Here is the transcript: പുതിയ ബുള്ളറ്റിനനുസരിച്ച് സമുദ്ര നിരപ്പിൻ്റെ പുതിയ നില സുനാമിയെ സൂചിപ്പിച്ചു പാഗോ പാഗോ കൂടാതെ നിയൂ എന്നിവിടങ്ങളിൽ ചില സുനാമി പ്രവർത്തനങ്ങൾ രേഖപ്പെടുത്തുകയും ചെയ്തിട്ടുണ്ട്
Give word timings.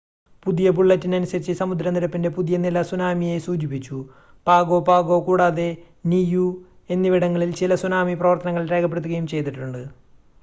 പുതിയ 0.45 0.67
ബുള്ളറ്റിനനുസരിച്ച് 0.69 1.53
സമുദ്ര 1.59 1.89
നിരപ്പിൻ്റെ 1.89 2.29
പുതിയ 2.37 2.55
നില 2.57 2.81
സുനാമിയെ 2.83 3.35
സൂചിപ്പിച്ചു 3.39 3.97
പാഗോ 4.47 4.79
പാഗോ 4.87 5.17
കൂടാതെ 5.21 5.69
നിയൂ 6.05 6.47
എന്നിവിടങ്ങളിൽ 6.89 7.51
ചില 7.59 7.75
സുനാമി 7.75 8.15
പ്രവർത്തനങ്ങൾ 8.21 8.65
രേഖപ്പെടുത്തുകയും 8.67 9.27
ചെയ്തിട്ടുണ്ട് 9.27 9.81